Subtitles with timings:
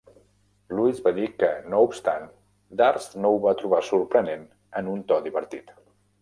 [0.77, 2.25] Lewis va dir que, no obstant,
[2.79, 4.49] Durst no ho va trobar sorprenent
[4.83, 5.71] en un to divertit.